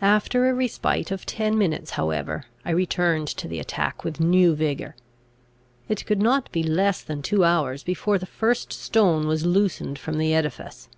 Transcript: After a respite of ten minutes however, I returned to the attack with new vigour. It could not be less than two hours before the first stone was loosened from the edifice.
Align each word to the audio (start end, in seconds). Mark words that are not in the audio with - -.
After 0.00 0.48
a 0.50 0.52
respite 0.54 1.12
of 1.12 1.24
ten 1.24 1.56
minutes 1.56 1.92
however, 1.92 2.46
I 2.64 2.70
returned 2.72 3.28
to 3.28 3.46
the 3.46 3.60
attack 3.60 4.02
with 4.02 4.18
new 4.18 4.56
vigour. 4.56 4.96
It 5.88 6.04
could 6.04 6.20
not 6.20 6.50
be 6.50 6.64
less 6.64 7.00
than 7.00 7.22
two 7.22 7.44
hours 7.44 7.84
before 7.84 8.18
the 8.18 8.26
first 8.26 8.72
stone 8.72 9.28
was 9.28 9.46
loosened 9.46 10.00
from 10.00 10.18
the 10.18 10.34
edifice. 10.34 10.88